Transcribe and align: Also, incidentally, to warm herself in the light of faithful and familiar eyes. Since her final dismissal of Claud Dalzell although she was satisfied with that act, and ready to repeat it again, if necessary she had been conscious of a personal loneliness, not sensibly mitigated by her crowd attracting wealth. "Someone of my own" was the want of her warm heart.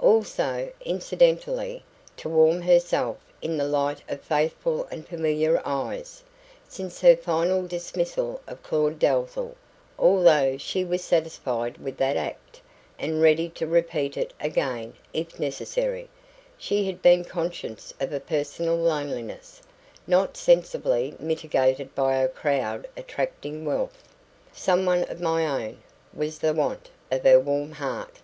Also, 0.00 0.72
incidentally, 0.86 1.82
to 2.16 2.26
warm 2.26 2.62
herself 2.62 3.18
in 3.42 3.58
the 3.58 3.66
light 3.66 4.00
of 4.08 4.22
faithful 4.22 4.88
and 4.90 5.06
familiar 5.06 5.60
eyes. 5.66 6.22
Since 6.66 7.02
her 7.02 7.14
final 7.14 7.66
dismissal 7.66 8.40
of 8.46 8.62
Claud 8.62 8.98
Dalzell 8.98 9.54
although 9.98 10.56
she 10.56 10.82
was 10.82 11.04
satisfied 11.04 11.76
with 11.76 11.98
that 11.98 12.16
act, 12.16 12.62
and 12.98 13.20
ready 13.20 13.50
to 13.50 13.66
repeat 13.66 14.16
it 14.16 14.32
again, 14.40 14.94
if 15.12 15.38
necessary 15.38 16.08
she 16.56 16.86
had 16.86 17.02
been 17.02 17.22
conscious 17.22 17.92
of 18.00 18.14
a 18.14 18.18
personal 18.20 18.76
loneliness, 18.76 19.60
not 20.06 20.38
sensibly 20.38 21.14
mitigated 21.18 21.94
by 21.94 22.14
her 22.18 22.28
crowd 22.28 22.86
attracting 22.96 23.66
wealth. 23.66 24.02
"Someone 24.54 25.02
of 25.10 25.20
my 25.20 25.46
own" 25.66 25.82
was 26.14 26.38
the 26.38 26.54
want 26.54 26.88
of 27.10 27.24
her 27.24 27.38
warm 27.38 27.72
heart. 27.72 28.20